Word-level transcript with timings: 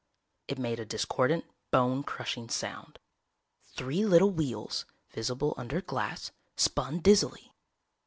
It 0.47 0.57
made 0.57 0.79
a 0.79 0.83
discordant, 0.85 1.45
bone 1.69 2.01
crushing 2.01 2.49
sound. 2.49 2.97
Three 3.75 4.03
little 4.03 4.31
wheels, 4.31 4.85
visible 5.11 5.53
under 5.57 5.79
glass, 5.79 6.31
spun 6.57 7.01
dizzily. 7.01 7.51